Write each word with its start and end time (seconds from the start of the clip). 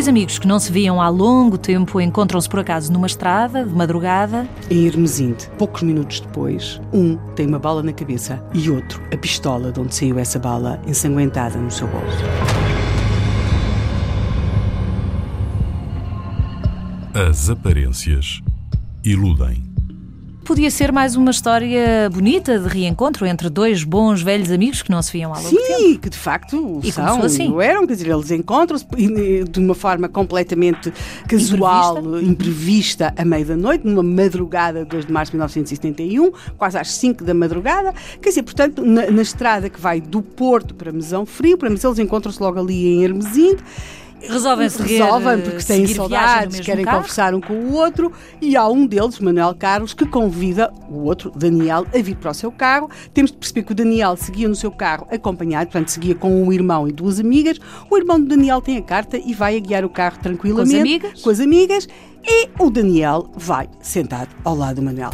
Dois 0.00 0.08
amigos 0.08 0.38
que 0.38 0.48
não 0.48 0.58
se 0.58 0.72
viam 0.72 0.98
há 0.98 1.10
longo 1.10 1.58
tempo 1.58 2.00
encontram-se 2.00 2.48
por 2.48 2.60
acaso 2.60 2.90
numa 2.90 3.06
estrada, 3.06 3.66
de 3.66 3.74
madrugada. 3.74 4.48
Em 4.70 4.86
Hermesinde, 4.86 5.46
poucos 5.58 5.82
minutos 5.82 6.20
depois, 6.20 6.80
um 6.90 7.18
tem 7.34 7.46
uma 7.46 7.58
bala 7.58 7.82
na 7.82 7.92
cabeça 7.92 8.42
e 8.54 8.70
outro 8.70 8.98
a 9.12 9.16
pistola 9.18 9.70
de 9.70 9.78
onde 9.78 9.94
saiu 9.94 10.18
essa 10.18 10.38
bala 10.38 10.80
ensanguentada 10.86 11.58
no 11.58 11.70
seu 11.70 11.86
bolso. 11.86 12.16
As 17.12 17.50
aparências 17.50 18.40
iludem. 19.04 19.69
Podia 20.44 20.70
ser 20.70 20.90
mais 20.90 21.14
uma 21.14 21.30
história 21.30 22.08
bonita 22.10 22.58
de 22.58 22.66
reencontro 22.66 23.24
entre 23.24 23.48
dois 23.48 23.84
bons 23.84 24.20
velhos 24.20 24.50
amigos 24.50 24.82
que 24.82 24.90
não 24.90 25.00
se 25.00 25.12
viam 25.12 25.32
há 25.32 25.36
longo 25.38 25.48
Sim, 25.50 25.56
tempo. 25.76 25.98
que 26.00 26.10
de 26.10 26.16
facto 26.16 26.80
E 26.82 26.90
são, 26.90 27.22
assim. 27.22 27.60
eram, 27.60 27.86
quer 27.86 27.92
dizer, 27.94 28.10
eles 28.10 28.30
encontram-se 28.32 28.84
de 28.86 29.60
uma 29.60 29.74
forma 29.74 30.08
completamente 30.08 30.92
casual, 31.28 32.20
imprevista, 32.20 33.14
à 33.16 33.24
meia 33.24 33.44
da 33.44 33.56
noite, 33.56 33.86
numa 33.86 34.02
madrugada 34.02 34.80
de 34.82 34.86
2 34.90 35.06
de 35.06 35.12
março 35.12 35.30
de 35.32 35.36
1971, 35.36 36.32
quase 36.58 36.78
às 36.78 36.90
5 36.94 37.22
da 37.22 37.34
madrugada. 37.34 37.94
Quer 38.20 38.30
dizer, 38.30 38.42
portanto, 38.42 38.82
na, 38.84 39.08
na 39.10 39.22
estrada 39.22 39.68
que 39.70 39.80
vai 39.80 40.00
do 40.00 40.20
Porto 40.20 40.74
para 40.74 40.90
Mesão 40.90 41.24
Frio, 41.26 41.56
para 41.58 41.70
Mesão, 41.70 41.90
eles 41.92 42.00
encontram-se 42.00 42.42
logo 42.42 42.58
ali 42.58 42.88
em 42.88 43.04
Hermesinde. 43.04 43.62
Resolvem 44.28 44.68
seguir, 44.68 45.02
Resolvem 45.02 45.40
porque 45.40 45.64
têm 45.64 45.84
viagem 45.84 45.86
no 45.86 45.94
saudades, 45.94 46.60
querem 46.60 46.84
carro. 46.84 46.96
conversar 46.98 47.34
um 47.34 47.40
com 47.40 47.54
o 47.54 47.72
outro 47.74 48.12
e 48.40 48.56
há 48.56 48.68
um 48.68 48.86
deles, 48.86 49.18
Manuel 49.18 49.54
Carlos, 49.54 49.94
que 49.94 50.06
convida 50.06 50.72
o 50.88 51.04
outro, 51.04 51.32
Daniel, 51.34 51.86
a 51.94 52.02
vir 52.02 52.16
para 52.16 52.30
o 52.30 52.34
seu 52.34 52.52
carro. 52.52 52.90
Temos 53.12 53.30
de 53.30 53.38
perceber 53.38 53.62
que 53.62 53.72
o 53.72 53.74
Daniel 53.74 54.16
seguia 54.16 54.48
no 54.48 54.54
seu 54.54 54.70
carro 54.70 55.06
acompanhado, 55.10 55.70
portanto 55.70 55.88
seguia 55.88 56.14
com 56.14 56.42
um 56.42 56.52
irmão 56.52 56.88
e 56.88 56.92
duas 56.92 57.18
amigas. 57.18 57.58
O 57.90 57.96
irmão 57.96 58.20
do 58.20 58.26
Daniel 58.26 58.60
tem 58.60 58.76
a 58.76 58.82
carta 58.82 59.16
e 59.18 59.34
vai 59.34 59.56
a 59.56 59.60
guiar 59.60 59.84
o 59.84 59.88
carro 59.88 60.18
tranquilamente. 60.22 60.76
amigas? 60.78 61.22
Com 61.22 61.30
as 61.30 61.40
amigas. 61.40 61.88
E 62.22 62.48
o 62.58 62.70
Daniel 62.70 63.30
vai 63.34 63.68
sentado 63.80 64.28
ao 64.44 64.54
lado 64.54 64.76
do 64.76 64.82
Manuel. 64.82 65.10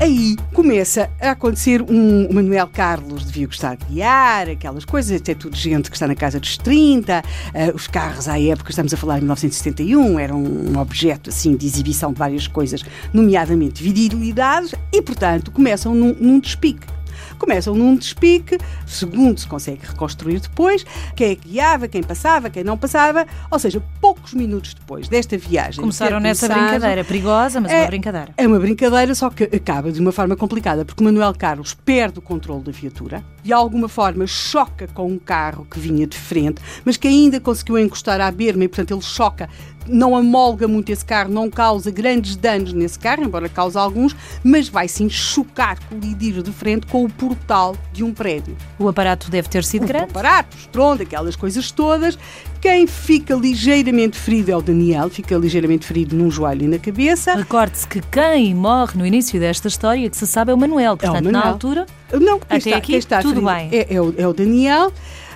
Aí 0.00 0.36
começa 0.54 1.10
a 1.20 1.32
acontecer 1.32 1.82
um 1.82 2.32
Manuel 2.32 2.68
Carlos 2.68 3.24
devia 3.24 3.48
gostar 3.48 3.76
de 3.76 3.84
guiar, 3.86 4.48
aquelas 4.48 4.84
coisas, 4.84 5.20
até 5.20 5.34
tudo 5.34 5.56
gente 5.56 5.90
que 5.90 5.96
está 5.96 6.06
na 6.06 6.14
casa 6.14 6.38
dos 6.38 6.56
30, 6.56 7.20
eh, 7.52 7.72
os 7.74 7.88
carros 7.88 8.28
à 8.28 8.40
época, 8.40 8.70
estamos 8.70 8.94
a 8.94 8.96
falar 8.96 9.16
em 9.16 9.22
1971, 9.22 10.20
eram 10.20 10.40
um 10.40 10.78
objeto 10.78 11.30
assim 11.30 11.56
de 11.56 11.66
exibição 11.66 12.12
de 12.12 12.18
várias 12.20 12.46
coisas, 12.46 12.84
nomeadamente 13.12 13.82
virilidades, 13.82 14.72
e 14.92 15.02
portanto 15.02 15.50
começam 15.50 15.92
num, 15.92 16.14
num 16.14 16.38
despique. 16.38 16.97
Começam 17.38 17.74
num 17.74 17.96
despique, 17.96 18.58
segundo 18.86 19.38
se 19.38 19.46
consegue 19.46 19.86
reconstruir 19.86 20.40
depois, 20.40 20.84
quem 21.14 21.30
é 21.30 21.34
que 21.34 21.48
guiava, 21.48 21.88
quem 21.88 22.02
passava, 22.02 22.50
quem 22.50 22.64
não 22.64 22.76
passava, 22.76 23.26
ou 23.50 23.58
seja, 23.58 23.82
poucos 24.00 24.34
minutos 24.34 24.74
depois 24.74 25.08
desta 25.08 25.36
viagem. 25.38 25.80
Começaram 25.80 26.18
nessa 26.20 26.46
começado, 26.48 26.70
brincadeira 26.70 27.04
perigosa, 27.04 27.60
mas 27.60 27.72
É- 27.72 27.80
uma 27.82 27.86
brincadeira. 27.86 28.34
é 28.36 28.46
uma 28.46 28.58
brincadeira, 28.58 29.14
só 29.14 29.30
que 29.30 29.44
acaba 29.44 29.90
de 29.92 30.00
uma 30.00 30.12
forma 30.12 30.36
complicada, 30.36 30.84
porque 30.84 31.02
Manuel 31.02 31.34
Carlos 31.36 31.74
perde 31.74 32.18
o 32.18 32.22
controle 32.22 32.62
da 32.64 32.72
viatura, 32.72 33.24
de 33.42 33.52
alguma 33.52 33.88
forma 33.88 34.26
choca 34.26 34.86
com 34.88 35.06
um 35.06 35.18
carro 35.18 35.66
que 35.70 35.78
vinha 35.78 36.06
de 36.06 36.16
frente, 36.18 36.60
mas 36.84 36.96
que 36.96 37.06
ainda 37.08 37.40
conseguiu 37.40 37.78
encostar 37.78 38.20
à 38.20 38.30
berma 38.30 38.64
e, 38.64 38.68
portanto, 38.68 38.92
ele 38.94 39.02
choca, 39.02 39.48
não 39.88 40.14
amolga 40.16 40.68
muito 40.68 40.90
esse 40.90 41.04
carro, 41.04 41.30
não 41.30 41.50
causa 41.50 41.90
grandes 41.90 42.36
danos 42.36 42.72
nesse 42.72 42.98
carro, 42.98 43.24
embora 43.24 43.48
cause 43.48 43.76
alguns, 43.78 44.14
mas 44.44 44.68
vai 44.68 44.88
sim 44.88 45.08
chocar, 45.08 45.78
colidir 45.88 46.42
de 46.42 46.52
frente 46.52 46.86
com 46.86 47.04
o 47.04 47.08
portal 47.10 47.76
de 47.92 48.04
um 48.04 48.12
prédio 48.12 48.56
O 48.78 48.88
aparato 48.88 49.30
deve 49.30 49.48
ter 49.48 49.64
sido 49.64 49.84
um 49.84 49.86
grande. 49.86 50.04
aparato, 50.10 50.56
estrondo, 50.56 51.02
aquelas 51.02 51.36
coisas 51.36 51.70
todas. 51.70 52.18
Quem 52.60 52.86
fica 52.88 53.34
ligeiramente 53.34 54.18
ferido 54.18 54.50
é 54.50 54.56
o 54.56 54.60
Daniel, 54.60 55.08
fica 55.08 55.36
ligeiramente 55.36 55.86
ferido 55.86 56.16
num 56.16 56.28
joelho 56.30 56.64
e 56.64 56.68
na 56.68 56.78
cabeça. 56.78 57.34
Recorde-se 57.34 57.86
que 57.86 58.00
quem 58.00 58.52
morre 58.54 58.98
no 58.98 59.06
início 59.06 59.38
desta 59.38 59.68
história, 59.68 60.10
que 60.10 60.16
se 60.16 60.26
sabe, 60.26 60.50
é 60.50 60.54
o 60.54 60.58
Manuel. 60.58 60.96
Portanto, 60.96 61.24
na 61.24 61.32
Manuel. 61.32 61.52
altura, 61.52 61.86
Não, 62.12 62.36
Até 62.36 62.56
está, 62.56 62.76
aqui, 62.76 62.94
está 62.96 63.22
tudo 63.22 63.40
ferido 63.40 63.52
bem. 63.54 63.68
É, 63.72 63.94
é 63.94 64.00
o, 64.00 64.14
é 64.18 64.26
o 64.26 64.32
Daniel. 64.32 64.92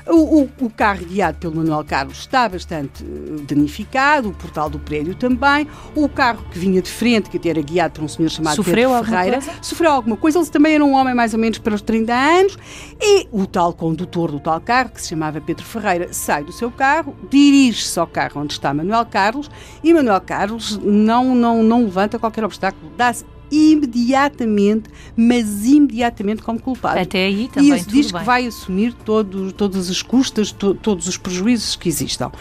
O, 0.07 0.43
o- 0.43 0.51
o 0.61 0.71
carro 0.71 1.05
guiado 1.05 1.39
pelo 1.39 1.55
Manuel 1.57 1.85
Carlos 1.85 2.19
está 2.19 2.49
bastante 2.49 3.05
eh, 3.05 3.43
danificado, 3.47 4.29
o 4.31 4.33
portal 4.33 4.69
do 4.69 4.79
prédio 4.79 5.15
também. 5.15 5.67
O 5.95 6.09
carro 6.09 6.45
que 6.51 6.59
vinha 6.59 6.83
de 6.83 6.91
frente, 6.91 7.31
que 7.31 7.37
até 7.37 7.51
era 7.51 7.63
guiado 7.63 7.95
por 7.95 8.05
um 8.05 8.09
senhor 8.09 8.29
chamado 8.29 8.57
Sofreu 8.57 8.91
Pedro 8.91 9.05
Ferreira, 9.07 9.39
sofreu 9.63 9.91
alguma 9.93 10.17
coisa. 10.17 10.39
Ele 10.39 10.47
também 10.49 10.75
era 10.75 10.85
um 10.85 10.93
homem 10.95 11.15
mais 11.15 11.33
ou 11.35 11.39
menos 11.41 11.59
para 11.59 11.75
os 11.75 11.83
30 11.83 12.13
anos. 12.13 12.59
E 13.01 13.29
o 13.31 13.47
tal 13.47 13.73
condutor 13.73 14.31
do 14.33 14.41
tal 14.41 14.61
carro, 14.61 14.91
que 14.91 15.01
se 15.03 15.09
chamava 15.11 15.41
Pedro 15.41 15.65
Ferreira, 15.65 16.09
sai 16.13 16.43
do 16.45 16.53
seu 16.53 16.71
carro, 16.71 17.17
dirige-se 17.31 17.99
ao 17.99 18.07
carro 18.07 18.41
onde 18.41 18.53
está 18.55 18.75
Manuel 18.75 19.07
Carlos 19.07 19.51
e 19.85 19.93
Manuel 19.95 20.21
Carlos 20.21 20.79
não, 20.83 21.35
não, 21.35 21.63
não 21.63 21.85
levanta 21.85 22.19
qualquer 22.19 22.45
obstáculo, 22.45 22.91
dá-se 22.97 23.25
imediatamente, 23.53 24.89
mas 25.17 25.65
imediatamente 25.65 26.43
como 26.43 26.59
culpado. 26.59 26.99
até 26.99 27.27
aí 27.27 27.45
E 27.45 27.49
também 27.49 27.75
isso 27.75 27.85
tudo 27.85 27.95
diz 27.95 28.11
bem. 28.11 28.21
que 28.21 28.27
vai 28.27 28.47
assumir 28.47 28.93
todo, 29.05 29.53
todas 29.53 29.91
as 29.91 30.01
custas, 30.03 30.51
to- 30.51 30.75
todos 30.75 31.07
os 31.07 31.17
prejuízos 31.17 31.77
que 31.77 31.89
existam. 31.89 32.33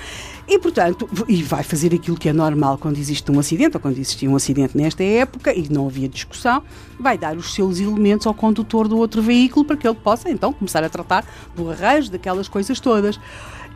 E, 0.48 0.58
portanto, 0.60 1.08
e 1.30 1.42
vai 1.44 1.64
fazer 1.64 1.94
aquilo 1.94 2.18
que 2.18 2.28
é 2.28 2.34
normal 2.34 2.78
quando 2.78 2.98
existe 2.98 3.32
um 3.32 3.40
acidente, 3.40 3.78
ou 3.78 3.80
quando 3.82 3.98
existia 3.98 4.30
um 4.30 4.36
acidente 4.36 4.76
nesta 4.76 5.02
época, 5.04 5.54
e 5.54 5.70
não 5.70 5.88
havia 5.88 6.10
discussão, 6.10 6.62
vai 7.00 7.18
dar 7.18 7.38
os 7.38 7.54
seus 7.54 7.80
elementos 7.80 8.28
ao 8.28 8.34
condutor 8.34 8.88
do 8.88 8.98
outro 8.98 9.22
veículo 9.22 9.64
para 9.64 9.78
que 9.78 9.88
ele 9.88 9.96
possa, 9.96 10.30
então, 10.30 10.52
começar 10.52 10.84
a 10.84 10.90
tratar 10.90 11.26
do 11.56 11.70
arranjo, 11.70 12.12
daquelas 12.12 12.48
coisas 12.50 12.80
todas. 12.80 13.18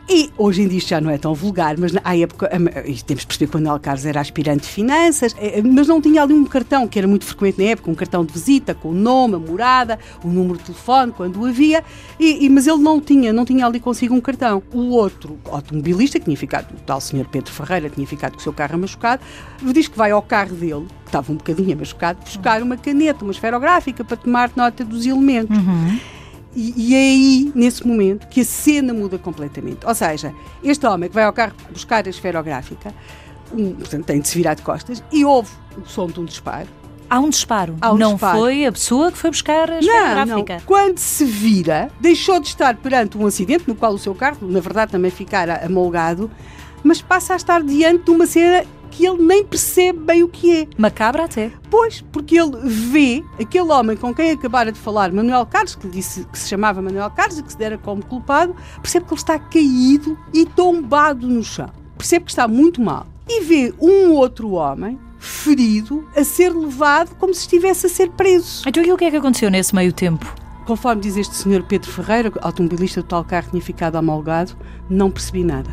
E 0.08 0.30
hoje 0.38 0.62
em 0.62 0.68
dia 0.68 0.78
isto 0.78 0.88
já 0.90 1.00
não 1.00 1.10
é 1.10 1.18
tão 1.18 1.34
vulgar, 1.34 1.76
mas 1.76 1.92
à 2.04 2.16
época, 2.16 2.48
e 2.86 2.94
temos 3.02 3.22
de 3.22 3.26
perceber 3.26 3.50
que 3.50 3.56
o 3.56 3.60
Manuel 3.60 3.80
Carlos 3.80 4.06
era 4.06 4.20
aspirante 4.20 4.62
de 4.62 4.68
finanças, 4.68 5.34
eh, 5.36 5.60
mas 5.62 5.88
não 5.88 6.00
tinha 6.00 6.22
ali 6.22 6.32
um 6.32 6.44
cartão 6.44 6.86
que 6.86 6.96
era 6.96 7.08
muito 7.08 7.24
frequente 7.24 7.58
na 7.58 7.70
época, 7.70 7.90
um 7.90 7.94
cartão 7.94 8.24
de 8.24 8.32
visita 8.32 8.72
com 8.72 8.90
o 8.90 8.94
nome, 8.94 9.34
a 9.34 9.38
morada, 9.40 9.98
o 10.22 10.28
número 10.28 10.58
de 10.58 10.64
telefone, 10.66 11.10
quando 11.10 11.40
o 11.40 11.46
havia, 11.46 11.82
e, 12.20 12.46
e- 12.46 12.48
mas 12.48 12.68
ele 12.68 12.78
não 12.78 13.00
tinha, 13.00 13.32
não 13.32 13.44
tinha 13.44 13.66
ali 13.66 13.80
consigo 13.80 14.14
um 14.14 14.20
cartão. 14.20 14.62
O 14.72 14.90
outro 14.90 15.40
automobilista, 15.50 16.20
que 16.20 16.26
tinha 16.26 16.36
ficado, 16.36 16.70
o 16.72 16.80
tal 16.86 17.00
senhor 17.00 17.26
Pedro 17.26 17.50
Ferreira, 17.52 17.90
tinha 17.90 18.06
ficado 18.06 18.34
com 18.34 18.38
o 18.38 18.42
seu 18.42 18.52
carro 18.52 18.78
machucado, 18.78 19.20
diz 19.72 19.88
que 19.88 19.98
vai 19.98 20.12
ao 20.12 20.22
carro 20.22 20.54
dele, 20.54 20.86
que 21.02 21.08
estava 21.08 21.32
um 21.32 21.36
bocadinho 21.36 21.76
machucado, 21.76 22.20
buscar 22.24 22.62
uma 22.62 22.76
caneta, 22.76 23.24
uma 23.24 23.32
esferográfica 23.32 24.04
para 24.04 24.16
tomar 24.16 24.50
nota 24.54 24.84
dos 24.84 25.04
elementos. 25.04 25.56
E, 26.56 26.72
e 26.74 26.94
é 26.94 26.98
aí, 26.98 27.52
nesse 27.54 27.86
momento, 27.86 28.26
que 28.28 28.40
a 28.40 28.44
cena 28.44 28.94
muda 28.94 29.18
completamente. 29.18 29.86
Ou 29.86 29.94
seja, 29.94 30.32
este 30.64 30.86
homem 30.86 31.08
que 31.10 31.14
vai 31.14 31.24
ao 31.24 31.32
carro 31.32 31.52
buscar 31.70 32.06
a 32.06 32.08
esferográfica, 32.10 32.94
um, 33.52 33.74
portanto, 33.74 34.06
tem 34.06 34.20
de 34.20 34.26
se 34.26 34.34
virar 34.36 34.54
de 34.54 34.62
costas 34.62 35.04
e 35.12 35.22
ouve 35.24 35.50
o 35.76 35.86
som 35.86 36.06
de 36.06 36.18
um 36.18 36.24
disparo. 36.24 36.66
Há 37.08 37.20
um 37.20 37.28
disparo. 37.28 37.76
Há 37.80 37.92
um 37.92 37.96
não 37.98 38.12
disparo. 38.14 38.38
foi 38.38 38.66
a 38.66 38.72
pessoa 38.72 39.12
que 39.12 39.18
foi 39.18 39.30
buscar 39.30 39.70
a 39.70 39.74
Não, 39.74 39.78
esferográfica. 39.80 40.54
não. 40.54 40.60
Quando 40.62 40.98
se 40.98 41.24
vira, 41.24 41.88
deixou 42.00 42.40
de 42.40 42.48
estar 42.48 42.74
perante 42.76 43.16
um 43.18 43.26
acidente 43.26 43.64
no 43.68 43.74
qual 43.76 43.92
o 43.92 43.98
seu 43.98 44.14
carro, 44.14 44.38
na 44.48 44.58
verdade, 44.58 44.90
também 44.90 45.10
ficara 45.10 45.64
amolgado, 45.64 46.28
mas 46.86 47.02
passa 47.02 47.32
a 47.32 47.36
estar 47.36 47.62
diante 47.62 48.04
de 48.04 48.10
uma 48.12 48.26
cena 48.26 48.64
que 48.92 49.04
ele 49.04 49.22
nem 49.22 49.44
percebe 49.44 49.98
bem 49.98 50.22
o 50.22 50.28
que 50.28 50.62
é. 50.62 50.68
Macabra 50.78 51.24
até. 51.24 51.50
Pois, 51.68 52.00
porque 52.12 52.38
ele 52.38 52.56
vê 52.64 53.24
aquele 53.40 53.70
homem 53.70 53.96
com 53.96 54.14
quem 54.14 54.30
acabara 54.30 54.70
de 54.70 54.78
falar, 54.78 55.12
Manuel 55.12 55.44
Carlos, 55.44 55.74
que 55.74 55.86
lhe 55.86 55.92
disse 55.92 56.24
que 56.24 56.38
se 56.38 56.48
chamava 56.48 56.80
Manuel 56.80 57.10
Carlos 57.10 57.38
e 57.38 57.42
que 57.42 57.52
se 57.52 57.58
dera 57.58 57.76
como 57.76 58.04
culpado, 58.04 58.54
percebe 58.80 59.04
que 59.04 59.12
ele 59.12 59.20
está 59.20 59.38
caído 59.38 60.16
e 60.32 60.46
tombado 60.46 61.26
no 61.26 61.42
chão. 61.42 61.68
Percebe 61.98 62.26
que 62.26 62.30
está 62.30 62.46
muito 62.46 62.80
mal. 62.80 63.06
E 63.28 63.42
vê 63.42 63.74
um 63.80 64.12
outro 64.12 64.52
homem 64.52 64.98
ferido 65.18 66.08
a 66.16 66.22
ser 66.22 66.54
levado 66.54 67.16
como 67.16 67.34
se 67.34 67.40
estivesse 67.40 67.86
a 67.86 67.88
ser 67.88 68.10
preso. 68.10 68.62
Então 68.66 68.82
e 68.82 68.92
o 68.92 68.96
que 68.96 69.04
é 69.04 69.10
que 69.10 69.16
aconteceu 69.16 69.50
nesse 69.50 69.74
meio 69.74 69.92
tempo? 69.92 70.32
Conforme 70.64 71.02
diz 71.02 71.16
este 71.16 71.34
senhor 71.34 71.64
Pedro 71.64 71.90
Ferreira, 71.90 72.32
automobilista 72.40 73.02
do 73.02 73.08
tal 73.08 73.24
carro 73.24 73.44
que 73.44 73.50
tinha 73.50 73.62
ficado 73.62 73.96
amolgado, 73.96 74.56
não 74.88 75.10
percebi 75.10 75.42
nada. 75.42 75.70